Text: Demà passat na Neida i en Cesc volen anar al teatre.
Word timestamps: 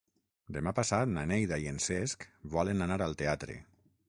Demà 0.55 0.71
passat 0.79 1.11
na 1.11 1.25
Neida 1.33 1.59
i 1.67 1.69
en 1.75 1.79
Cesc 1.89 2.27
volen 2.57 2.87
anar 2.89 3.01
al 3.11 3.19
teatre. 3.23 3.63